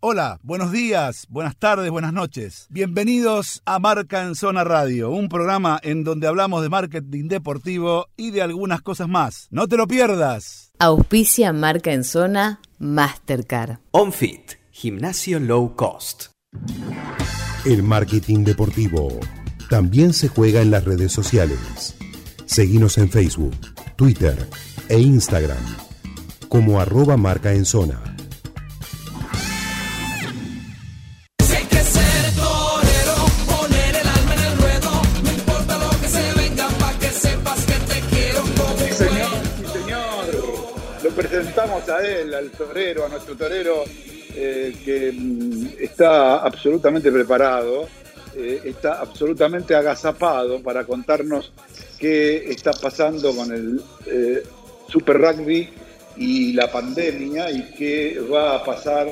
Hola, 0.00 0.38
buenos 0.44 0.70
días, 0.70 1.26
buenas 1.28 1.56
tardes, 1.56 1.90
buenas 1.90 2.12
noches. 2.12 2.68
Bienvenidos 2.70 3.62
a 3.64 3.80
Marca 3.80 4.22
en 4.22 4.36
Zona 4.36 4.62
Radio, 4.62 5.10
un 5.10 5.28
programa 5.28 5.80
en 5.82 6.04
donde 6.04 6.28
hablamos 6.28 6.62
de 6.62 6.68
marketing 6.68 7.26
deportivo 7.26 8.06
y 8.16 8.30
de 8.30 8.42
algunas 8.42 8.80
cosas 8.80 9.08
más. 9.08 9.48
No 9.50 9.66
te 9.66 9.76
lo 9.76 9.88
pierdas. 9.88 10.70
Auspicia 10.78 11.52
Marca 11.52 11.92
en 11.92 12.04
Zona 12.04 12.60
Mastercard. 12.78 13.78
OnFit, 13.90 14.52
gimnasio 14.70 15.40
low 15.40 15.74
cost. 15.74 16.26
El 17.64 17.82
marketing 17.82 18.44
deportivo 18.44 19.18
también 19.68 20.12
se 20.12 20.28
juega 20.28 20.62
en 20.62 20.70
las 20.70 20.84
redes 20.84 21.10
sociales. 21.10 21.96
Seguimos 22.46 22.98
en 22.98 23.10
Facebook, 23.10 23.56
Twitter 23.96 24.48
e 24.88 25.00
Instagram 25.00 25.58
como 26.48 26.80
arroba 26.80 27.16
marca 27.16 27.52
en 27.52 27.64
zona. 27.64 28.16
Presentamos 41.10 41.88
a 41.88 42.06
él, 42.06 42.34
al 42.34 42.50
torero, 42.50 43.06
a 43.06 43.08
nuestro 43.08 43.36
torero, 43.36 43.84
eh, 44.34 44.74
que 44.84 45.12
mm, 45.12 45.66
está 45.80 46.38
absolutamente 46.38 47.10
preparado, 47.10 47.88
eh, 48.36 48.60
está 48.64 49.00
absolutamente 49.00 49.74
agazapado 49.74 50.62
para 50.62 50.84
contarnos 50.84 51.52
qué 51.98 52.50
está 52.50 52.72
pasando 52.72 53.34
con 53.34 53.52
el 53.52 53.82
eh, 54.06 54.42
Super 54.88 55.18
Rugby 55.18 55.68
y 56.16 56.52
la 56.52 56.70
pandemia 56.70 57.50
y 57.50 57.70
qué 57.72 58.20
va 58.32 58.56
a 58.56 58.64
pasar 58.64 59.08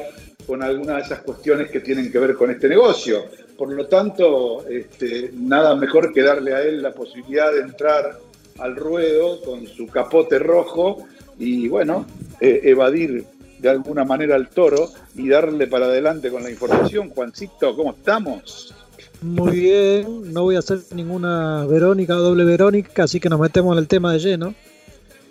con 0.47 0.63
algunas 0.63 0.97
de 0.97 1.03
esas 1.03 1.21
cuestiones 1.21 1.71
que 1.71 1.81
tienen 1.81 2.13
que 2.13 2.19
ver 2.19 2.35
con 2.35 2.51
este 2.51 2.69
negocio. 2.69 3.25
Por 3.57 3.73
lo 3.73 3.87
tanto, 3.87 4.67
este, 4.69 5.31
nada 5.35 5.75
mejor 5.75 6.13
que 6.13 6.23
darle 6.23 6.55
a 6.55 6.63
él 6.63 6.83
la 6.83 6.93
posibilidad 6.93 7.53
de 7.53 7.61
entrar 7.61 8.19
al 8.59 8.77
ruedo 8.77 9.41
con 9.43 9.67
su 9.67 9.87
capote 9.87 10.39
rojo 10.39 11.07
y 11.39 11.69
bueno, 11.69 12.07
eh, 12.41 12.61
evadir 12.65 13.25
de 13.59 13.69
alguna 13.69 14.05
manera 14.05 14.35
al 14.35 14.49
toro 14.49 14.91
y 15.15 15.29
darle 15.29 15.67
para 15.67 15.87
adelante 15.87 16.31
con 16.31 16.43
la 16.43 16.51
información. 16.51 17.11
Juancito, 17.11 17.75
¿cómo 17.75 17.91
estamos? 17.93 18.75
Muy 19.23 19.61
bien, 19.61 20.33
no 20.33 20.43
voy 20.43 20.57
a 20.57 20.59
hacer 20.59 20.81
ninguna 20.95 21.65
Verónica 21.67 22.17
o 22.17 22.21
doble 22.21 22.45
Verónica, 22.45 23.05
así 23.05 23.19
que 23.19 23.29
nos 23.29 23.41
metemos 23.41 23.73
en 23.73 23.79
el 23.79 23.89
tema 23.89 24.13
de 24.13 24.19
lleno. 24.19 24.55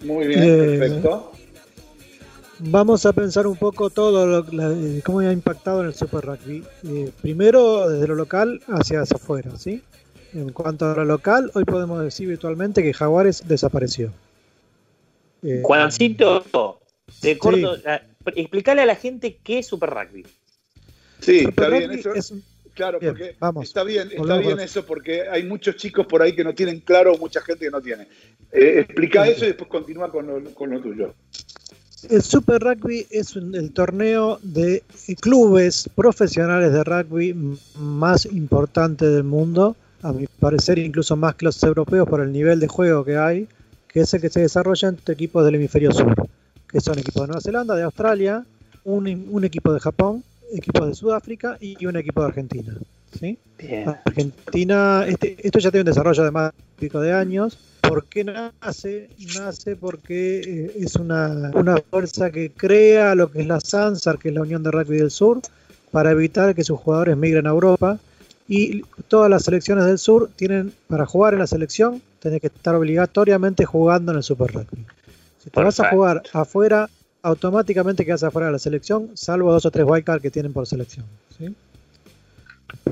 Muy 0.04 0.28
bien, 0.28 0.44
eh, 0.44 0.78
perfecto. 0.80 1.32
Vamos 2.60 3.06
a 3.06 3.14
pensar 3.14 3.48
un 3.48 3.58
poco 3.58 3.90
todo 3.90 4.26
lo, 4.26 4.46
cómo 5.04 5.20
ha 5.20 5.32
impactado 5.32 5.82
en 5.82 5.88
el 5.88 5.94
Super 5.94 6.26
Rugby. 6.26 6.64
Eh, 6.88 7.12
primero, 7.22 7.90
desde 7.90 8.08
lo 8.08 8.16
local 8.16 8.62
hacia 8.68 9.02
afuera, 9.02 9.52
¿sí? 9.58 9.84
En 10.34 10.52
cuanto 10.52 10.90
a 10.90 10.96
lo 10.96 11.06
local, 11.06 11.52
hoy 11.54 11.66
podemos 11.66 12.02
decir 12.02 12.28
virtualmente 12.28 12.82
que 12.82 12.94
Jaguares 12.94 13.44
desapareció. 13.48 14.12
Eh, 15.46 15.62
Juancito, 15.64 16.44
de 17.22 17.38
corto, 17.38 17.78
explícale 18.36 18.82
a 18.82 18.86
la 18.88 18.96
gente 18.96 19.38
qué 19.44 19.60
es 19.60 19.68
Super 19.68 19.92
Rugby. 19.92 20.26
Sí, 21.20 21.46
está 21.48 21.70
bien 21.70 21.92
eso. 21.92 22.36
Claro, 22.74 23.00
porque 23.00 23.36
está 23.62 23.84
bien, 23.84 24.10
está 24.12 24.38
bien 24.38 24.60
eso 24.60 24.86
porque 24.86 25.30
hay 25.30 25.44
muchos 25.44 25.78
chicos 25.78 26.06
por 26.08 26.22
ahí 26.22 26.36
que 26.36 26.44
no 26.44 26.54
tienen 26.54 26.82
claro, 26.82 27.18
mucha 27.18 27.42
gente 27.42 27.66
que 27.66 27.72
no 27.72 27.80
tiene. 27.80 28.08
Eh, 28.52 28.80
explica 28.80 29.26
eso 29.28 29.46
y 29.46 29.50
después 29.50 29.70
continúa 29.70 30.12
con 30.12 30.28
lo, 30.28 30.82
tuyo. 30.82 31.14
El 32.10 32.22
Super 32.22 32.62
Rugby 32.62 33.06
es 33.12 33.36
el 33.36 33.72
torneo 33.72 34.40
de 34.42 34.84
clubes 35.22 35.90
profesionales 35.96 36.74
de 36.74 36.84
rugby 36.84 37.58
más 37.80 38.26
importante 38.26 39.06
del 39.06 39.24
mundo, 39.24 39.78
a 40.02 40.12
mi 40.12 40.28
parecer 40.28 40.78
incluso 40.78 41.16
más 41.16 41.36
que 41.36 41.46
los 41.46 41.64
europeos 41.64 42.10
por 42.10 42.20
el 42.20 42.32
nivel 42.32 42.60
de 42.60 42.68
juego 42.68 43.06
que 43.06 43.16
hay 43.16 43.48
que 43.96 44.02
es 44.02 44.14
el 44.14 44.20
que 44.20 44.30
se 44.30 44.42
desarrolla 44.42 44.90
entre 44.90 45.14
equipos 45.14 45.46
del 45.46 45.56
hemisferio 45.56 45.90
sur, 45.94 46.14
que 46.68 46.82
son 46.82 47.00
equipos 47.00 47.24
de 47.24 47.28
Nueva 47.28 47.40
Zelanda, 47.40 47.76
de 47.76 47.84
Australia, 47.84 48.44
un, 48.84 49.08
equipo 49.46 49.72
de 49.72 49.80
Japón, 49.80 50.22
equipos 50.52 50.90
de 50.90 50.96
Sudáfrica 50.96 51.58
y 51.62 51.86
un 51.86 51.96
equipo 51.96 52.20
de 52.20 52.28
Argentina. 52.28 52.74
¿sí? 53.18 53.38
Argentina, 54.04 55.06
este, 55.08 55.38
esto 55.42 55.60
ya 55.60 55.72
tiene 55.72 55.84
un 55.84 55.86
desarrollo 55.86 56.26
de 56.26 56.32
más 56.32 56.52
de 56.78 57.14
años. 57.14 57.58
¿Por 57.80 58.04
qué 58.04 58.26
nace? 58.26 59.12
Nace 59.40 59.78
porque 59.78 60.42
eh, 60.42 60.72
es 60.78 60.98
una, 60.98 61.52
una 61.54 61.78
fuerza 61.78 62.32
que 62.32 62.52
crea 62.52 63.16
lo 63.16 63.32
que 63.32 63.40
es 63.40 63.48
la 63.48 63.62
SANSAR, 63.62 64.20
que 64.20 64.28
es 64.28 64.36
la 64.36 64.42
Unión 64.42 64.62
de 64.62 64.72
Rugby 64.72 64.98
del 64.98 65.10
Sur, 65.10 65.40
para 65.92 66.12
evitar 66.12 66.54
que 66.54 66.66
sus 66.66 66.78
jugadores 66.82 67.16
migren 67.16 67.48
a 67.48 67.52
Europa. 67.52 67.98
Y 68.50 68.82
todas 69.08 69.30
las 69.30 69.44
selecciones 69.44 69.86
del 69.86 70.00
sur 70.00 70.30
tienen, 70.36 70.74
para 70.88 71.06
jugar 71.06 71.34
en 71.34 71.40
la 71.40 71.48
selección, 71.48 72.02
tenés 72.26 72.42
que 72.42 72.48
estar 72.48 72.74
obligatoriamente 72.74 73.66
jugando 73.66 74.12
en 74.12 74.18
el 74.18 74.24
Super 74.24 74.52
Rugby. 74.52 74.84
Si 75.44 75.52
te 75.52 75.62
vas 75.62 75.80
a 75.80 75.92
jugar 75.92 76.24
afuera, 76.34 76.90
automáticamente 77.22 78.04
quedas 78.04 78.24
afuera 78.24 78.48
de 78.48 78.54
la 78.54 78.60
selección, 78.60 79.12
salvo 79.14 79.52
dos 79.52 79.64
o 79.68 79.70
tres 79.70 79.86
wildcards 79.88 80.24
que 80.24 80.32
tienen 80.32 80.52
por 80.52 80.66
selección. 80.66 81.06
¿sí? 81.38 81.54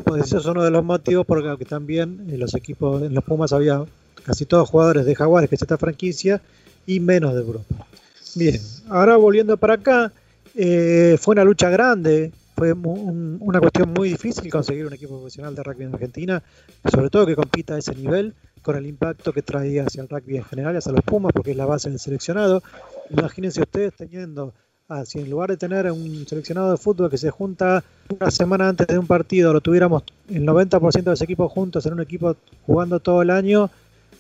Pues 0.04 0.26
eso 0.26 0.38
es 0.38 0.46
uno 0.46 0.64
de 0.64 0.70
los 0.70 0.84
motivos 0.84 1.26
porque 1.26 1.66
también 1.66 2.28
en 2.30 2.40
los 2.40 2.54
equipos, 2.54 3.02
en 3.02 3.16
los 3.16 3.24
Pumas 3.24 3.54
había 3.54 3.84
casi 4.24 4.46
todos 4.46 4.70
jugadores 4.70 5.06
de 5.06 5.16
Jaguares, 5.16 5.50
que 5.50 5.56
es 5.56 5.62
esta 5.64 5.80
franquicia, 5.80 6.40
y 6.86 7.00
menos 7.00 7.34
de 7.34 7.42
Europa. 7.42 7.88
Bien, 8.36 8.62
ahora 8.88 9.16
volviendo 9.16 9.58
para 9.58 9.76
acá, 9.76 10.14
eh, 10.54 11.18
fue 11.20 11.34
una 11.34 11.44
lucha 11.44 11.70
grande, 11.72 12.32
fue 12.56 12.74
una 12.74 13.60
cuestión 13.60 13.94
muy 13.94 14.10
difícil 14.10 14.52
conseguir 14.52 14.86
un 14.86 14.94
equipo 14.94 15.18
profesional 15.18 15.56
de 15.56 15.64
rugby 15.64 15.86
en 15.86 15.94
Argentina, 15.96 16.44
sobre 16.92 17.10
todo 17.10 17.26
que 17.26 17.36
compita 17.36 17.74
a 17.74 17.80
ese 17.80 17.96
nivel 17.96 18.36
con 18.64 18.78
el 18.78 18.88
impacto 18.88 19.34
que 19.34 19.44
traía 19.44 19.86
hacia 19.86 20.02
el 20.02 20.10
rugby 20.10 20.38
en 20.38 20.46
general, 20.46 20.76
hacia 20.76 20.92
los 20.92 21.04
Pumas, 21.04 21.32
porque 21.34 21.52
es 21.52 21.58
la 21.58 21.66
base 21.66 21.90
del 21.90 22.00
seleccionado. 22.00 22.64
Imagínense 23.12 23.62
ustedes 23.62 23.94
teniendo, 23.94 24.54
ah, 24.88 25.06
si 25.06 25.20
en 25.20 25.30
lugar 25.30 25.52
de 25.52 25.58
tener 25.58 25.92
un 25.92 26.26
seleccionado 26.26 26.72
de 26.72 26.78
fútbol 26.78 27.10
que 27.10 27.18
se 27.18 27.30
junta 27.30 27.84
una 28.10 28.32
semana 28.32 28.70
antes 28.70 28.88
de 28.88 28.98
un 28.98 29.06
partido, 29.06 29.54
lo 29.54 29.62
tuviéramos 29.62 30.04
el 30.30 30.46
90% 30.46 31.04
de 31.04 31.14
ese 31.14 31.26
equipo 31.26 31.50
juntos 31.50 31.86
en 31.86 31.94
un 31.94 32.02
equipo 32.02 32.36
jugando 32.66 33.00
todo 33.00 33.22
el 33.22 33.30
año, 33.30 33.70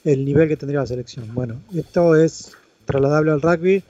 el 0.03 0.25
nivel 0.25 0.49
que 0.49 0.57
tendría 0.57 0.81
la 0.81 0.87
selección. 0.87 1.33
Bueno, 1.33 1.55
esto 1.73 2.15
es 2.15 2.51
trasladable 2.85 3.31
al 3.31 3.41
rugby. 3.41 3.81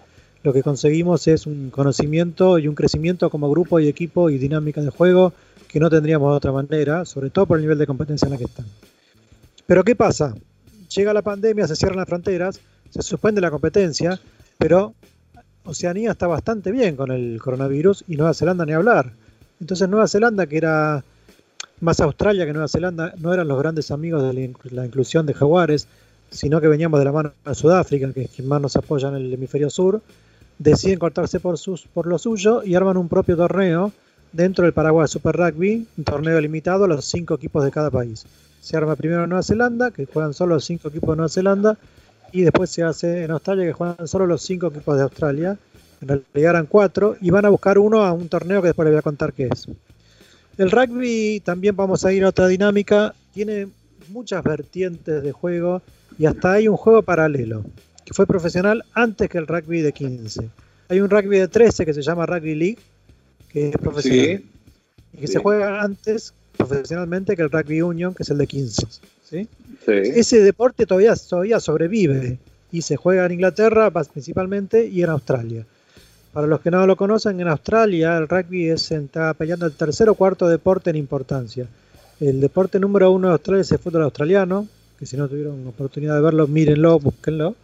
Lo 0.43 0.53
que 0.53 0.61
conseguimos 0.61 1.27
es 1.27 1.47
un 1.47 1.71
conocimiento 1.71 2.59
y 2.59 2.67
un 2.67 2.75
crecimiento 2.75 3.29
como 3.29 3.49
grupo 3.49 3.79
y 3.79 3.87
equipo 3.87 4.29
y 4.29 4.37
dinámica 4.37 4.81
de 4.81 4.89
juego 4.89 5.33
que 5.67 5.79
no 5.79 5.89
tendríamos 5.89 6.31
de 6.31 6.37
otra 6.37 6.51
manera, 6.51 7.05
sobre 7.05 7.31
todo 7.31 7.47
por 7.47 7.57
el 7.57 7.63
nivel 7.63 7.79
de 7.79 7.87
competencia 7.87 8.27
en 8.27 8.33
la 8.33 8.37
que 8.37 8.43
están. 8.43 8.65
Pero 9.65 9.83
¿qué 9.83 9.95
pasa? 9.95 10.35
Llega 10.93 11.13
la 11.13 11.21
pandemia, 11.21 11.67
se 11.67 11.75
cierran 11.75 11.97
las 11.97 12.07
fronteras, 12.07 12.59
se 12.89 13.01
suspende 13.01 13.41
la 13.41 13.49
competencia, 13.49 14.19
pero 14.57 14.93
Oceanía 15.63 16.11
está 16.11 16.27
bastante 16.27 16.71
bien 16.71 16.95
con 16.95 17.11
el 17.11 17.39
coronavirus 17.41 18.03
y 18.07 18.17
Nueva 18.17 18.33
Zelanda 18.33 18.65
ni 18.65 18.73
hablar. 18.73 19.13
Entonces 19.61 19.87
Nueva 19.87 20.07
Zelanda, 20.07 20.45
que 20.47 20.57
era 20.57 21.03
más 21.79 22.01
Australia 22.01 22.45
que 22.45 22.51
Nueva 22.51 22.67
Zelanda, 22.67 23.13
no 23.17 23.33
eran 23.33 23.47
los 23.47 23.57
grandes 23.57 23.89
amigos 23.91 24.21
de 24.23 24.53
la 24.71 24.85
inclusión 24.85 25.25
de 25.25 25.33
jaguares, 25.33 25.87
sino 26.29 26.59
que 26.59 26.67
veníamos 26.67 26.99
de 26.99 27.05
la 27.05 27.11
mano 27.13 27.33
de 27.45 27.55
Sudáfrica, 27.55 28.11
que 28.11 28.23
es 28.23 28.31
quien 28.31 28.47
más 28.47 28.61
nos 28.61 28.75
apoya 28.75 29.07
en 29.07 29.15
el 29.15 29.33
hemisferio 29.33 29.69
sur, 29.69 30.01
deciden 30.59 30.99
cortarse 30.99 31.39
por, 31.39 31.57
sus, 31.57 31.87
por 31.87 32.05
lo 32.05 32.19
suyo 32.19 32.63
y 32.63 32.75
arman 32.75 32.97
un 32.97 33.07
propio 33.07 33.37
torneo 33.37 33.93
dentro 34.33 34.65
del 34.65 34.73
Paraguay 34.73 35.07
Super 35.07 35.35
Rugby, 35.37 35.87
un 35.97 36.03
torneo 36.03 36.39
limitado 36.41 36.83
a 36.83 36.87
los 36.87 37.05
cinco 37.05 37.35
equipos 37.35 37.63
de 37.63 37.71
cada 37.71 37.89
país 37.89 38.25
se 38.63 38.77
arma 38.77 38.95
primero 38.95 39.25
en 39.25 39.29
Nueva 39.29 39.43
Zelanda, 39.43 39.91
que 39.91 40.05
juegan 40.05 40.33
solo 40.33 40.55
los 40.55 40.63
cinco 40.63 40.87
equipos 40.87 41.09
de 41.09 41.15
Nueva 41.17 41.27
Zelanda, 41.27 41.77
y 42.31 42.43
después 42.43 42.69
se 42.69 42.81
hace 42.81 43.25
en 43.25 43.31
Australia, 43.31 43.65
que 43.65 43.73
juegan 43.73 44.07
solo 44.07 44.25
los 44.25 44.41
cinco 44.41 44.67
equipos 44.67 44.95
de 44.95 45.03
Australia. 45.03 45.57
En 45.99 46.07
realidad 46.07 46.51
eran 46.51 46.65
cuatro, 46.67 47.17
y 47.19 47.29
van 47.29 47.45
a 47.45 47.49
buscar 47.49 47.77
uno 47.77 48.05
a 48.05 48.13
un 48.13 48.29
torneo 48.29 48.61
que 48.61 48.69
después 48.69 48.85
les 48.85 48.93
voy 48.93 48.99
a 48.99 49.01
contar 49.01 49.33
qué 49.33 49.49
es. 49.51 49.67
El 50.57 50.71
rugby 50.71 51.41
también 51.43 51.75
vamos 51.75 52.05
a 52.05 52.13
ir 52.13 52.23
a 52.23 52.29
otra 52.29 52.47
dinámica, 52.47 53.13
tiene 53.33 53.67
muchas 54.07 54.41
vertientes 54.41 55.21
de 55.21 55.31
juego, 55.33 55.81
y 56.17 56.25
hasta 56.25 56.53
hay 56.53 56.69
un 56.69 56.77
juego 56.77 57.01
paralelo, 57.01 57.65
que 58.05 58.13
fue 58.13 58.25
profesional 58.25 58.85
antes 58.93 59.29
que 59.29 59.39
el 59.39 59.47
rugby 59.47 59.81
de 59.81 59.91
15. 59.91 60.49
Hay 60.87 61.01
un 61.01 61.09
rugby 61.09 61.37
de 61.37 61.49
13 61.49 61.85
que 61.85 61.93
se 61.93 62.01
llama 62.01 62.25
Rugby 62.25 62.55
League, 62.55 62.79
que 63.49 63.69
es 63.69 63.77
profesional. 63.77 64.41
Y 65.11 65.17
que 65.17 65.27
se 65.27 65.39
juega 65.39 65.81
antes 65.81 66.33
profesionalmente 66.57 67.35
que 67.35 67.41
el 67.41 67.51
rugby 67.51 67.81
union, 67.81 68.13
que 68.13 68.23
es 68.23 68.29
el 68.29 68.37
de 68.37 68.47
15. 68.47 68.87
¿sí? 69.29 69.47
Ese 69.87 70.41
deporte 70.41 70.85
todavía, 70.85 71.13
todavía 71.15 71.59
sobrevive 71.59 72.37
y 72.71 72.81
se 72.81 72.95
juega 72.95 73.25
en 73.25 73.33
Inglaterra 73.33 73.91
principalmente 73.91 74.85
y 74.85 75.03
en 75.03 75.09
Australia. 75.09 75.65
Para 76.33 76.47
los 76.47 76.61
que 76.61 76.71
no 76.71 76.87
lo 76.87 76.95
conocen, 76.95 77.39
en 77.39 77.47
Australia 77.47 78.17
el 78.17 78.27
rugby 78.27 78.69
es, 78.69 78.91
está 78.91 79.33
peleando 79.35 79.67
el 79.67 79.73
tercer 79.73 80.09
o 80.09 80.15
cuarto 80.15 80.47
deporte 80.47 80.89
en 80.89 80.95
importancia. 80.95 81.67
El 82.19 82.41
deporte 82.41 82.79
número 82.79 83.11
uno 83.11 83.27
de 83.27 83.33
Australia 83.33 83.61
es 83.61 83.71
el 83.71 83.77
fútbol 83.77 84.03
australiano, 84.03 84.67
que 84.97 85.05
si 85.05 85.17
no 85.17 85.27
tuvieron 85.27 85.67
oportunidad 85.67 86.15
de 86.15 86.21
verlo, 86.21 86.47
mírenlo, 86.47 86.99
búsquenlo. 86.99 87.55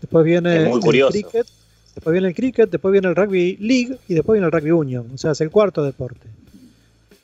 Después 0.00 0.24
viene 0.24 0.72
el 0.72 0.80
cricket, 0.80 1.46
después 1.94 2.12
viene 2.12 2.28
el 2.28 2.34
cricket, 2.34 2.70
después 2.70 2.90
viene 2.90 3.08
el 3.08 3.14
rugby 3.14 3.56
league 3.60 3.98
y 4.08 4.14
después 4.14 4.40
viene 4.40 4.46
el 4.46 4.52
rugby 4.52 4.70
union. 4.72 5.06
O 5.14 5.18
sea, 5.18 5.32
es 5.32 5.40
el 5.40 5.50
cuarto 5.50 5.84
deporte. 5.84 6.26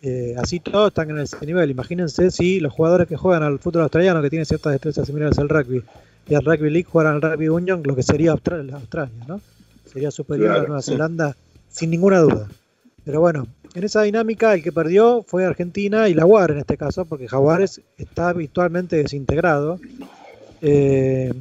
Eh, 0.09 0.37
así 0.39 0.61
todos 0.61 0.91
están 0.91 1.11
en 1.11 1.19
ese 1.19 1.45
nivel. 1.45 1.69
Imagínense 1.69 2.31
si 2.31 2.61
los 2.61 2.73
jugadores 2.73 3.09
que 3.09 3.17
juegan 3.17 3.43
al 3.43 3.59
fútbol 3.59 3.83
australiano, 3.83 4.23
que 4.23 4.31
tienen 4.31 4.47
ciertas 4.47 4.71
destrezas 4.71 5.05
similares 5.05 5.37
al 5.41 5.49
rugby, 5.49 5.83
y 6.29 6.35
al 6.37 6.45
rugby 6.45 6.71
league 6.71 6.89
jugaran 6.89 7.15
al 7.15 7.23
rugby 7.23 7.49
union, 7.49 7.83
lo 7.85 7.97
que 7.97 8.05
sería 8.05 8.31
Australia, 8.31 8.77
Australia 8.77 9.25
¿no? 9.27 9.41
Sería 9.85 10.13
superior 10.13 10.53
a 10.53 10.59
Nueva 10.63 10.81
Zelanda 10.81 11.35
sin 11.69 11.91
ninguna 11.91 12.21
duda. 12.21 12.47
Pero 13.05 13.21
bueno, 13.21 13.49
en 13.75 13.83
esa 13.83 14.03
dinámica 14.03 14.55
el 14.55 14.63
que 14.63 14.71
perdió 14.71 15.25
fue 15.27 15.45
Argentina 15.45 16.09
y 16.09 16.15
la 16.15 16.25
UAR 16.25 16.53
en 16.53 16.59
este 16.59 16.77
caso, 16.77 17.05
porque 17.05 17.27
Jaguares 17.27 17.81
está 17.99 18.29
habitualmente 18.29 18.95
desintegrado. 18.95 19.81
Eh, 20.63 21.35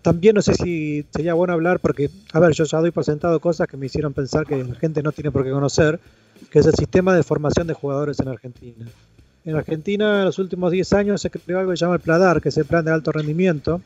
también 0.00 0.34
no 0.34 0.40
sé 0.40 0.54
si 0.54 1.04
sería 1.10 1.34
bueno 1.34 1.52
hablar, 1.52 1.78
porque, 1.80 2.08
a 2.32 2.40
ver, 2.40 2.52
yo 2.52 2.64
ya 2.64 2.78
doy 2.78 2.90
por 2.90 3.04
sentado 3.04 3.38
cosas 3.38 3.68
que 3.68 3.76
me 3.76 3.84
hicieron 3.84 4.14
pensar 4.14 4.46
que 4.46 4.64
la 4.64 4.74
gente 4.76 5.02
no 5.02 5.12
tiene 5.12 5.30
por 5.30 5.44
qué 5.44 5.50
conocer, 5.50 6.00
que 6.50 6.58
es 6.58 6.66
el 6.66 6.74
sistema 6.74 7.14
de 7.14 7.22
formación 7.22 7.66
de 7.66 7.74
jugadores 7.74 8.18
en 8.20 8.28
Argentina. 8.28 8.86
En 9.44 9.56
Argentina, 9.56 10.20
en 10.20 10.24
los 10.26 10.38
últimos 10.38 10.70
10 10.70 10.92
años, 10.92 11.20
se 11.22 11.30
creó 11.30 11.58
algo 11.58 11.70
que 11.70 11.76
se 11.76 11.84
llama 11.84 11.96
el 11.96 12.00
PLADAR, 12.00 12.40
que 12.40 12.50
es 12.50 12.56
el 12.58 12.66
plan 12.66 12.84
de 12.84 12.92
alto 12.92 13.12
rendimiento, 13.12 13.80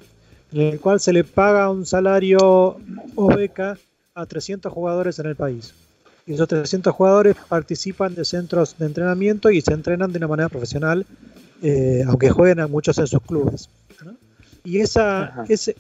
en 0.53 0.63
el 0.63 0.81
cual 0.81 1.01
se 1.01 1.13
le 1.13 1.25
paga 1.25 1.71
un 1.71 1.87
salario 1.87 2.77
o 3.15 3.27
beca 3.35 3.79
a 4.15 4.27
300 4.27 4.73
jugadores 4.73 5.19
en 5.19 5.27
el 5.27 5.37
país. 5.37 5.75
Y 6.27 6.35
esos 6.35 6.49
300 6.49 6.93
jugadores 6.95 7.37
participan 7.49 8.15
de 8.15 8.25
centros 8.25 8.77
de 8.79 8.87
entrenamiento 8.87 9.51
y 9.51 9.61
se 9.61 9.75
entrenan 9.75 10.11
de 10.11 10.19
una 10.19 10.29
manera 10.29 10.49
profesional, 10.49 11.07
eh, 11.63 12.03
aunque 12.07 12.31
jueguen 12.31 12.61
a 12.61 12.67
muchos 12.67 12.99
en 12.99 13.07
sus 13.07 13.21
clubes. 13.21 13.69
Y 14.65 14.81
esa, 14.81 15.45
ese, 15.49 15.77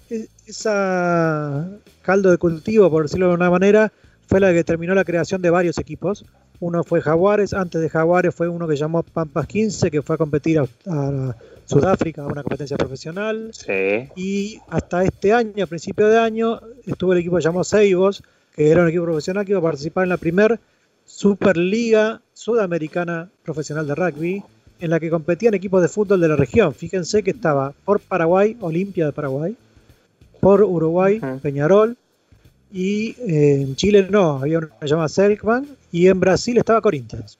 esa 0.46 1.66
caldo 2.02 2.30
de 2.30 2.36
cultivo, 2.36 2.90
por 2.90 3.04
decirlo 3.04 3.28
de 3.28 3.34
una 3.34 3.50
manera, 3.50 3.90
fue 4.28 4.40
la 4.40 4.52
que 4.52 4.62
terminó 4.62 4.94
la 4.94 5.04
creación 5.04 5.40
de 5.40 5.48
varios 5.48 5.78
equipos. 5.78 6.26
Uno 6.60 6.84
fue 6.84 7.00
Jaguares, 7.02 7.52
antes 7.52 7.80
de 7.80 7.88
Jaguares 7.88 8.34
fue 8.34 8.48
uno 8.48 8.68
que 8.68 8.76
llamó 8.76 9.02
Pampas 9.02 9.46
15, 9.46 9.90
que 9.90 10.02
fue 10.02 10.14
a 10.14 10.18
competir 10.18 10.60
a, 10.60 11.36
Sudáfrica, 11.66 12.22
a 12.22 12.26
una 12.26 12.42
competencia 12.42 12.76
profesional. 12.76 13.50
Y 14.16 14.60
hasta 14.68 15.04
este 15.04 15.32
año, 15.32 15.64
a 15.64 15.66
principio 15.66 16.08
de 16.08 16.18
año, 16.18 16.60
estuvo 16.86 17.12
el 17.12 17.20
equipo 17.20 17.38
llamado 17.38 17.64
Seibos, 17.64 18.22
que 18.54 18.70
era 18.70 18.82
un 18.82 18.88
equipo 18.88 19.04
profesional 19.04 19.44
que 19.44 19.52
iba 19.52 19.60
a 19.60 19.62
participar 19.62 20.04
en 20.04 20.10
la 20.10 20.16
primer 20.16 20.60
Superliga 21.04 22.20
Sudamericana 22.32 23.30
Profesional 23.42 23.86
de 23.86 23.94
Rugby, 23.94 24.42
en 24.80 24.90
la 24.90 25.00
que 25.00 25.10
competían 25.10 25.54
equipos 25.54 25.82
de 25.82 25.88
fútbol 25.88 26.20
de 26.20 26.28
la 26.28 26.36
región. 26.36 26.74
Fíjense 26.74 27.22
que 27.22 27.30
estaba 27.30 27.72
por 27.84 28.00
Paraguay, 28.00 28.56
Olimpia 28.60 29.06
de 29.06 29.12
Paraguay, 29.12 29.56
por 30.40 30.62
Uruguay, 30.62 31.20
Peñarol, 31.42 31.96
y 32.74 33.10
eh, 33.20 33.60
en 33.62 33.76
Chile 33.76 34.08
no, 34.10 34.38
había 34.38 34.58
una 34.58 34.68
llamada 34.82 35.08
Selkman, 35.08 35.64
y 35.92 36.08
en 36.08 36.18
Brasil 36.18 36.58
estaba 36.58 36.80
Corinthians. 36.80 37.38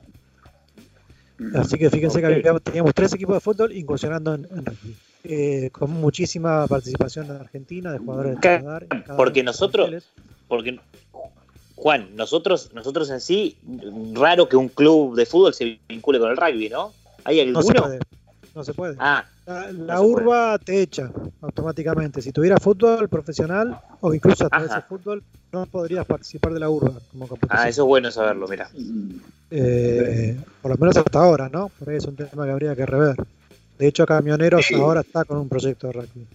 Así 1.56 1.76
que 1.76 1.90
fíjense 1.90 2.22
que 2.22 2.60
teníamos 2.62 2.94
tres 2.94 3.12
equipos 3.14 3.34
de 3.34 3.40
fútbol 3.40 3.72
incursionando 3.72 4.34
en, 4.34 4.44
rugby. 4.44 4.96
Eh, 5.25 5.70
con 5.72 5.90
muchísima 5.90 6.69
participación 6.69 7.26
de 7.26 7.34
Argentina, 7.34 7.90
de 7.90 7.98
jugadores 7.98 8.36
de 8.36 8.40
Canadá. 8.40 8.86
Porque 9.16 9.42
nosotros, 9.42 10.04
porque 10.46 10.78
Juan, 11.75 12.14
nosotros, 12.14 12.70
nosotros 12.72 13.10
en 13.10 13.20
sí, 13.20 13.56
raro 14.12 14.48
que 14.48 14.56
un 14.56 14.69
club 14.69 15.16
de 15.16 15.26
fútbol 15.26 15.52
se 15.52 15.81
vincule 15.88 16.20
con 16.20 16.31
el 16.31 16.36
rugby, 16.36 16.69
¿no? 16.69 16.92
¿Hay 17.25 17.40
alguno? 17.40 17.58
No 17.58 17.66
se 17.66 17.75
puede. 17.75 17.98
No 18.54 18.64
se 18.64 18.72
puede. 18.72 18.94
Ah, 19.00 19.25
la, 19.46 20.00
urba 20.00 20.58
te 20.58 20.81
echa 20.81 21.11
automáticamente. 21.41 22.23
Si 22.23 22.32
tuviera 22.32 22.56
fútbol 22.58 23.08
profesional 23.08 23.79
o 24.00 24.14
incluso 24.14 24.46
a 24.46 24.49
través 24.49 24.73
fútbol, 24.88 25.23
no 25.52 25.67
podrías 25.67 26.06
participar 26.06 26.52
de 26.52 26.61
la 26.61 26.70
urba 26.70 26.93
como 27.11 27.29
Ah, 27.49 27.69
eso 27.69 27.82
es 27.82 27.87
bueno 27.87 28.11
saberlo, 28.11 28.49
mira. 28.49 28.69
Eh, 29.50 30.37
por 30.62 30.70
lo 30.70 30.76
menos 30.79 30.96
hasta 30.96 31.19
ahora, 31.19 31.49
¿no? 31.49 31.70
Por 31.79 31.91
ahí 31.91 31.96
es 31.96 32.05
un 32.06 32.17
tema 32.17 32.44
que 32.44 32.50
habría 32.50 32.75
que 32.75 32.87
rever. 32.87 33.17
De 33.79 33.87
hecho, 33.87 34.06
Camioneros 34.06 34.70
ahora 34.73 35.00
está 35.00 35.25
con 35.25 35.38
un 35.38 35.49
proyecto 35.49 35.88
de 35.88 35.93
rugby. 35.93 36.26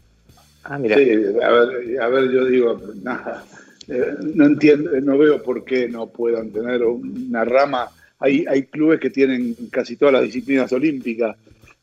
Ah, 0.63 0.77
mira. 0.77 0.97
Sí, 0.97 1.11
a 1.43 1.49
ver, 1.49 2.01
a 2.01 2.07
ver, 2.07 2.31
yo 2.31 2.45
digo, 2.45 2.81
nada. 3.01 3.43
Eh, 3.87 4.15
no 4.35 4.45
entiendo, 4.45 4.91
no 5.01 5.17
veo 5.17 5.41
por 5.41 5.65
qué 5.65 5.87
no 5.87 6.07
puedan 6.07 6.51
tener 6.51 6.83
una 6.83 7.43
rama 7.43 7.89
hay, 8.19 8.45
hay 8.47 8.63
clubes 8.63 8.99
que 8.99 9.09
tienen 9.09 9.55
casi 9.71 9.95
todas 9.95 10.13
las 10.13 10.23
disciplinas 10.23 10.71
olímpicas. 10.73 11.37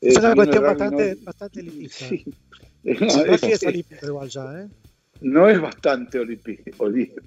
Es 0.08 0.16
una 0.18 0.34
cuestión 0.34 0.62
bastante, 0.62 1.16
bastante 1.22 1.60
elitista. 1.60 2.06
No, 2.86 3.24
es, 3.24 3.64
igual 4.04 4.28
ya, 4.28 4.60
¿eh? 4.60 4.68
No 5.20 5.48
es 5.48 5.60
bastante 5.60 6.20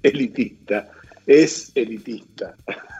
elitista, 0.02 0.90
es 1.26 1.72
elitista. 1.74 2.56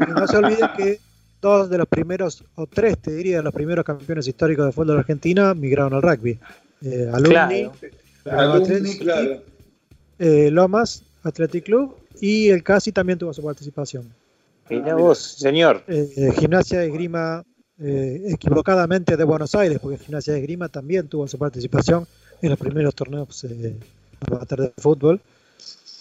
no 0.07 0.27
se 0.27 0.37
olviden 0.37 0.69
que 0.77 1.01
dos 1.41 1.71
de 1.71 1.79
los 1.79 1.87
primeros, 1.89 2.45
o 2.57 2.67
tres 2.67 2.99
te 2.99 3.13
diría, 3.13 3.39
de 3.39 3.43
los 3.45 3.55
primeros 3.55 3.83
campeones 3.85 4.29
históricos 4.29 4.67
de 4.67 4.73
fútbol 4.73 4.89
de 4.89 5.01
Argentina 5.01 5.55
migraron 5.55 5.95
al 5.95 6.03
rugby. 6.03 6.39
Eh, 6.83 7.11
alumni, 7.13 7.71
claro. 8.99 9.43
Eh, 10.19 10.51
Lomas 10.51 11.03
Athletic 11.23 11.65
Club 11.65 11.97
y 12.21 12.49
el 12.49 12.63
Casi 12.63 12.93
también 12.93 13.19
tuvo 13.19 13.33
su 13.33 13.43
participación. 13.43 14.13
Mira 14.69 14.95
vos, 14.95 15.19
señor. 15.19 15.83
Eh, 15.89 16.33
gimnasia 16.39 16.81
de 16.81 16.87
Esgrima, 16.87 17.43
eh, 17.83 18.23
equivocadamente 18.29 19.17
de 19.17 19.25
Buenos 19.25 19.55
Aires, 19.55 19.79
porque 19.81 19.97
Gimnasia 19.97 20.35
de 20.35 20.41
Esgrima 20.41 20.69
también 20.69 21.09
tuvo 21.09 21.27
su 21.27 21.39
participación 21.39 22.07
en 22.43 22.51
los 22.51 22.59
primeros 22.59 22.95
torneos 22.95 23.45
eh, 23.45 23.49
de 23.49 24.73
fútbol. 24.77 25.21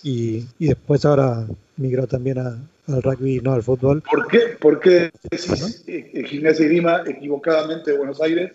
Y, 0.03 0.45
después 0.59 1.05
ahora 1.05 1.45
migró 1.77 2.07
también 2.07 2.39
al 2.39 3.01
rugby, 3.01 3.39
no 3.41 3.53
al 3.53 3.63
fútbol. 3.63 4.01
¿Por 4.01 4.27
qué, 4.27 4.39
¿Por 4.59 4.79
qué 4.79 5.11
decís 5.29 5.83
eh, 5.87 6.23
Gimnasia 6.27 6.63
y 6.63 6.67
Esgrima 6.67 7.03
equivocadamente 7.05 7.91
de 7.91 7.97
Buenos 7.97 8.21
Aires? 8.21 8.51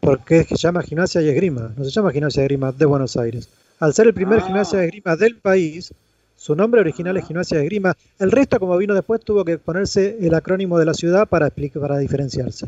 Porque 0.00 0.44
se 0.44 0.56
llama 0.56 0.82
Gimnasia 0.82 1.22
y 1.22 1.28
Esgrima, 1.28 1.72
no 1.76 1.84
se 1.84 1.90
llama 1.90 2.12
Gimnasia 2.12 2.42
y 2.42 2.44
Esgrima 2.44 2.72
de 2.72 2.86
Buenos 2.86 3.16
Aires. 3.16 3.48
Al 3.80 3.94
ser 3.94 4.06
el 4.06 4.14
primer 4.14 4.40
ah. 4.40 4.46
Gimnasia 4.46 4.78
de 4.78 4.86
Esgrima 4.86 5.16
del 5.16 5.36
país, 5.36 5.92
su 6.40 6.56
nombre 6.56 6.80
original 6.80 7.14
es 7.18 7.26
Gimnasia 7.26 7.58
de 7.58 7.66
Grima. 7.66 7.94
El 8.18 8.30
resto, 8.30 8.58
como 8.58 8.74
vino 8.78 8.94
después, 8.94 9.20
tuvo 9.20 9.44
que 9.44 9.58
ponerse 9.58 10.16
el 10.22 10.32
acrónimo 10.32 10.78
de 10.78 10.86
la 10.86 10.94
ciudad 10.94 11.28
para, 11.28 11.48
explicar, 11.48 11.82
para 11.82 11.98
diferenciarse. 11.98 12.66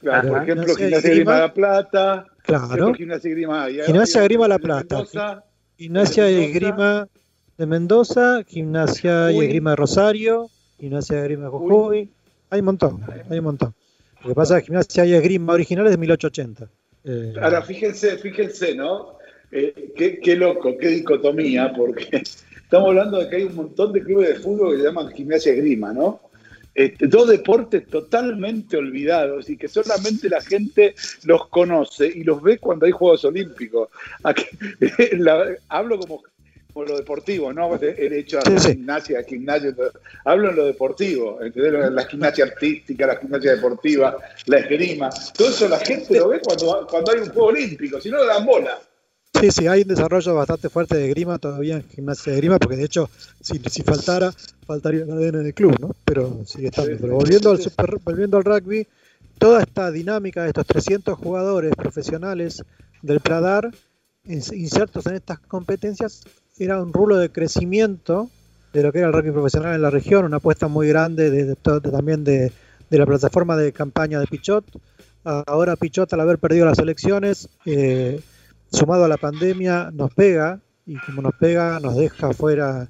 Claro, 0.00 0.30
por 0.30 0.42
ejemplo, 0.42 0.74
Gimnasia 0.74 1.10
de 1.10 1.14
Grima 1.14 1.38
La 1.38 1.54
Plata. 1.54 2.26
Claro. 2.42 2.92
Gimnasia 2.94 3.28
de 3.28 3.34
Grima, 3.36 3.68
Gimnasia 3.86 4.20
de 4.22 4.26
Grima 4.26 4.48
La 4.48 4.58
Plata. 4.58 5.04
Gimnasia 5.78 6.24
de 6.24 6.48
Grima 6.48 7.06
de 7.56 7.66
Mendoza, 7.66 8.42
Gimnasia 8.44 9.30
y 9.30 9.46
Grima 9.46 9.70
de 9.70 9.76
Rosario, 9.76 10.50
Gimnasia 10.80 11.18
de 11.18 11.22
Grima 11.28 11.44
de 11.44 11.50
Jujuy. 11.50 12.10
Hay 12.50 12.58
un 12.58 12.66
montón, 12.66 13.04
hay 13.30 13.38
un 13.38 13.44
montón. 13.44 13.72
Lo 14.24 14.30
que 14.30 14.34
pasa 14.34 14.56
es 14.56 14.64
que 14.64 14.66
Gimnasia 14.66 15.06
y 15.06 15.14
Esgrima 15.14 15.52
original 15.52 15.86
es 15.86 15.92
de 15.92 15.98
1880. 15.98 16.68
Eh, 17.04 17.34
Ahora, 17.40 17.62
fíjense, 17.62 18.18
fíjense, 18.18 18.74
¿no? 18.74 19.16
Eh, 19.52 19.92
qué, 19.94 20.18
qué, 20.18 20.34
loco, 20.34 20.76
qué 20.76 20.88
dicotomía, 20.88 21.72
porque 21.72 22.24
Estamos 22.66 22.88
hablando 22.88 23.18
de 23.18 23.28
que 23.28 23.36
hay 23.36 23.42
un 23.44 23.54
montón 23.54 23.92
de 23.92 24.02
clubes 24.02 24.28
de 24.28 24.34
fútbol 24.40 24.72
que 24.72 24.78
se 24.78 24.88
llaman 24.88 25.12
gimnasia 25.12 25.54
grima, 25.54 25.92
¿no? 25.92 26.20
Este, 26.74 27.06
dos 27.06 27.28
deportes 27.28 27.86
totalmente 27.86 28.76
olvidados 28.76 29.48
y 29.48 29.56
que 29.56 29.68
solamente 29.68 30.28
la 30.28 30.40
gente 30.40 30.96
los 31.22 31.46
conoce 31.46 32.08
y 32.08 32.24
los 32.24 32.42
ve 32.42 32.58
cuando 32.58 32.86
hay 32.86 32.90
Juegos 32.90 33.24
Olímpicos. 33.24 33.88
hablo 35.68 36.00
como, 36.00 36.22
lo 36.74 36.96
deportivo, 36.96 37.52
¿no? 37.52 37.76
El 37.76 38.12
hecho 38.12 38.40
de 38.40 38.58
gimnasia, 38.58 39.22
gimnasia, 39.22 39.72
hablo 40.24 40.50
en 40.50 40.56
lo 40.56 40.66
deportivo, 40.66 41.38
la 41.54 42.04
gimnasia 42.04 42.46
artística, 42.46 43.06
la 43.06 43.16
gimnasia 43.16 43.54
deportiva, 43.54 44.16
la 44.46 44.58
esgrima. 44.58 45.08
Todo 45.36 45.50
eso 45.50 45.68
la 45.68 45.78
gente 45.78 46.18
lo 46.18 46.30
ve 46.30 46.40
cuando, 46.44 46.84
cuando 46.90 47.12
hay 47.12 47.20
un 47.20 47.28
Juego 47.28 47.46
Olímpico, 47.46 48.00
si 48.00 48.10
no 48.10 48.18
le 48.18 48.26
dan 48.26 48.44
bola. 48.44 48.76
Sí, 49.40 49.50
sí, 49.50 49.66
hay 49.66 49.82
un 49.82 49.88
desarrollo 49.88 50.34
bastante 50.34 50.70
fuerte 50.70 50.96
de 50.96 51.08
grima 51.08 51.38
todavía 51.38 51.76
en 51.76 51.84
gimnasia 51.88 52.32
de 52.32 52.38
grima, 52.38 52.58
porque 52.58 52.76
de 52.76 52.84
hecho, 52.84 53.10
si, 53.40 53.58
si 53.58 53.82
faltara, 53.82 54.32
faltaría 54.66 55.02
el 55.02 55.10
ADN 55.10 55.44
del 55.44 55.54
club, 55.54 55.76
¿no? 55.78 55.94
Pero 56.04 56.42
sigue 56.46 56.68
estando. 56.68 56.96
Pero 56.98 57.14
volviendo 57.14 57.50
al, 57.50 57.60
super, 57.60 57.98
volviendo 58.02 58.38
al 58.38 58.44
rugby, 58.44 58.86
toda 59.38 59.60
esta 59.62 59.90
dinámica 59.90 60.42
de 60.42 60.48
estos 60.48 60.66
300 60.66 61.18
jugadores 61.18 61.74
profesionales 61.76 62.64
del 63.02 63.20
Pradar 63.20 63.70
insertos 64.24 65.06
en 65.06 65.14
estas 65.14 65.38
competencias 65.38 66.24
era 66.58 66.82
un 66.82 66.92
rulo 66.92 67.16
de 67.16 67.30
crecimiento 67.30 68.28
de 68.72 68.82
lo 68.82 68.92
que 68.92 68.98
era 68.98 69.08
el 69.08 69.12
rugby 69.12 69.30
profesional 69.30 69.74
en 69.74 69.82
la 69.82 69.90
región, 69.90 70.24
una 70.24 70.38
apuesta 70.38 70.68
muy 70.68 70.88
grande 70.88 71.30
de, 71.30 71.54
también 71.54 72.24
de, 72.24 72.52
de, 72.90 72.98
la 72.98 73.06
plataforma 73.06 73.56
de 73.56 73.72
campaña 73.72 74.18
de 74.18 74.26
Pichot. 74.26 74.64
Ahora 75.24 75.76
Pichot, 75.76 76.12
al 76.12 76.20
haber 76.20 76.38
perdido 76.38 76.66
las 76.66 76.78
elecciones, 76.78 77.48
eh, 77.64 78.20
sumado 78.70 79.04
a 79.04 79.08
la 79.08 79.16
pandemia 79.16 79.90
nos 79.92 80.12
pega 80.12 80.60
y 80.86 80.96
como 80.98 81.22
nos 81.22 81.34
pega 81.34 81.80
nos 81.80 81.96
deja 81.96 82.32
fuera 82.32 82.88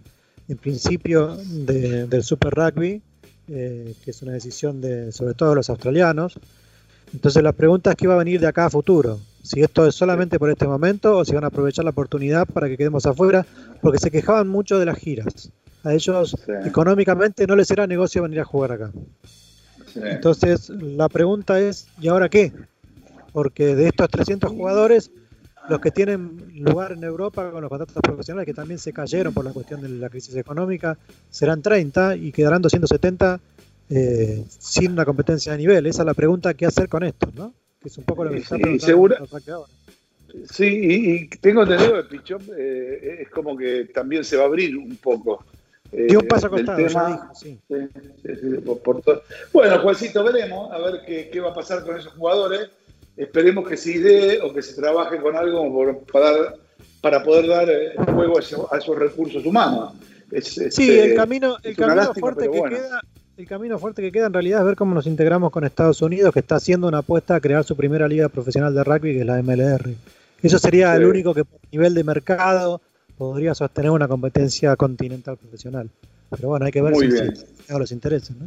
en 0.49 0.56
principio 0.56 1.37
del 1.37 2.23
Super 2.23 2.54
Rugby, 2.54 3.02
eh, 3.49 3.95
que 4.04 4.11
es 4.11 4.23
una 4.23 4.33
decisión 4.33 4.80
de 4.80 5.12
sobre 5.12 5.35
todo 5.35 5.54
los 5.54 5.71
australianos. 5.71 6.38
Entonces 7.12 7.42
la 7.42 7.52
pregunta 7.52 7.90
es 7.90 7.97
qué 7.97 8.06
va 8.06 8.14
a 8.14 8.18
venir 8.18 8.40
de 8.40 8.47
acá 8.47 8.66
a 8.66 8.71
futuro. 8.71 9.18
Si 9.42 9.62
esto 9.62 9.87
es 9.87 9.95
solamente 9.95 10.38
por 10.38 10.50
este 10.50 10.66
momento 10.66 11.18
o 11.18 11.25
si 11.25 11.35
van 11.35 11.45
a 11.45 11.49
aprovechar 11.49 11.85
la 11.85 11.90
oportunidad 11.90 12.47
para 12.47 12.68
que 12.68 12.76
quedemos 12.76 13.06
afuera, 13.06 13.47
porque 13.80 13.99
se 13.99 14.11
quejaban 14.11 14.49
mucho 14.49 14.78
de 14.78 14.87
las 14.87 14.99
giras. 14.99 15.52
A 15.85 15.95
ellos 15.95 16.37
económicamente 16.64 17.47
no 17.47 17.54
les 17.54 17.71
era 17.71 17.87
negocio 17.87 18.23
venir 18.23 18.40
a 18.40 18.45
jugar 18.45 18.73
acá. 18.73 18.90
Entonces, 19.95 20.68
la 20.68 21.09
pregunta 21.09 21.61
es, 21.61 21.87
¿y 22.00 22.09
ahora 22.09 22.28
qué? 22.28 22.52
Porque 23.33 23.75
de 23.76 23.88
estos 23.88 24.09
300 24.09 24.50
jugadores, 24.50 25.11
los 25.68 25.80
que 25.80 25.90
tienen 25.90 26.52
lugar 26.54 26.92
en 26.92 27.04
Europa 27.04 27.50
con 27.50 27.61
los 27.61 27.68
contratos 27.68 27.96
profesionales, 28.02 28.46
que 28.46 28.54
también 28.54 28.78
se 28.78 28.92
cayeron 28.92 29.32
por 29.35 29.44
la 29.44 29.52
cuestión 29.52 29.80
de 29.80 29.88
la 29.88 30.08
crisis 30.08 30.37
económica, 30.37 30.96
serán 31.30 31.62
30 31.62 32.16
y 32.16 32.32
quedarán 32.32 32.62
270 32.62 33.40
eh, 33.88 34.44
sin 34.49 34.92
una 34.92 35.04
competencia 35.04 35.52
de 35.52 35.58
nivel. 35.58 35.87
Esa 35.87 36.02
es 36.02 36.06
la 36.06 36.14
pregunta, 36.14 36.54
¿qué 36.54 36.66
hacer 36.66 36.88
con 36.88 37.02
esto? 37.04 37.28
¿no? 37.35 37.52
Que 37.80 37.88
es 37.88 37.99
un 37.99 38.04
poco 38.04 38.25
lo 38.25 38.30
que 38.30 38.38
está 38.38 38.56
preguntando. 38.56 39.66
Sí, 40.50 40.66
y, 40.66 41.28
tengo 41.38 41.62
entendido 41.62 41.94
que 41.96 42.16
Pichón 42.16 42.42
eh, 42.56 43.20
es 43.23 43.30
como 43.30 43.56
que 43.56 43.87
también 43.87 44.25
se 44.25 44.37
va 44.37 44.42
a 44.42 44.46
abrir 44.46 44.76
un 44.76 44.96
poco. 44.96 45.44
Eh, 45.92 46.06
Dio 46.08 46.18
un 46.18 46.26
paso 46.26 46.50
costado, 46.50 46.78
ya 46.87 47.30
sí. 47.32 47.58
bueno, 49.52 49.78
Juancito, 49.78 50.25
veremos 50.25 50.70
a 50.73 50.78
ver 50.78 51.02
qué, 51.06 51.30
qué, 51.30 51.40
va 51.40 51.50
a 51.50 51.54
pasar 51.54 51.85
con 51.85 51.96
esos 51.96 52.12
jugadores. 52.12 52.68
Esperemos 53.16 53.66
que 53.68 53.76
se 53.76 53.92
idee 53.92 54.40
o 54.42 54.52
que 54.52 54.62
se 54.62 54.75
trabaje 54.75 55.18
con 55.20 55.37
algo 55.37 56.04
para, 56.12 56.54
para 57.00 57.23
poder 57.23 57.46
dar 57.49 57.68
eh, 57.70 57.94
juego 58.12 58.38
a 58.38 58.40
esos, 58.40 58.99
recursos 58.99 59.44
humanos. 59.44 59.94
sí, 60.42 60.99
el 60.99 61.14
camino, 61.14 61.56
el 61.62 61.76
camino 61.76 62.14
fuerte 62.14 62.50
que 62.50 62.62
queda 62.62 63.00
el 63.37 63.46
camino 63.46 63.78
fuerte 63.78 64.00
que 64.00 64.11
queda 64.11 64.28
en 64.28 64.32
realidad 64.32 64.61
es 64.61 64.66
ver 64.66 64.76
cómo 64.76 64.94
nos 64.94 65.06
integramos 65.06 65.50
con 65.50 65.64
Estados 65.64 66.00
Unidos, 66.00 66.32
que 66.32 66.40
está 66.40 66.56
haciendo 66.56 66.88
una 66.88 66.99
apuesta 66.99 67.35
a 67.35 67.40
crear 67.40 67.64
su 67.64 67.76
primera 67.76 68.08
liga 68.08 68.30
profesional 68.30 68.75
de 68.75 68.82
rugby, 68.82 69.12
que 69.12 69.20
es 69.20 69.26
la 69.26 69.42
MLR. 69.42 69.94
Eso 70.42 70.58
sería 70.58 70.96
el 70.96 71.04
único 71.04 71.35
que 71.35 71.44
por 71.44 71.61
nivel 71.70 71.94
de 71.94 72.02
mercado 72.02 72.80
podría 73.18 73.54
sostener 73.54 73.90
una 73.90 74.08
competencia 74.08 74.75
continental 74.76 75.37
profesional. 75.37 75.90
Pero 76.30 76.49
bueno, 76.49 76.64
hay 76.64 76.73
que 76.73 76.80
ver 76.80 76.94
si, 76.96 77.11
si, 77.11 77.78
los 77.78 77.92
intereses. 77.92 78.35
¿no? 78.37 78.46